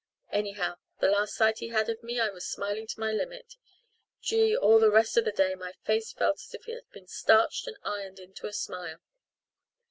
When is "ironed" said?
7.83-8.17